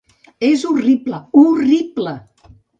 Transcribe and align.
És 0.47 0.63
horrible, 0.69 1.21
horrible! 1.43 2.19